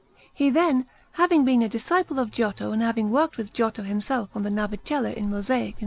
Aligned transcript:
He, 0.33 0.49
then, 0.49 0.87
having 1.11 1.45
been 1.45 1.61
a 1.61 1.69
disciple 1.69 2.17
of 2.17 2.31
Giotto 2.31 2.71
and 2.71 2.81
having 2.81 3.11
worked 3.11 3.37
with 3.37 3.53
Giotto 3.53 3.83
himself 3.83 4.29
on 4.33 4.41
the 4.41 4.49
Navicella 4.49 5.13
in 5.13 5.29
mosaic 5.29 5.75
in 5.77 5.79
S. 5.79 5.79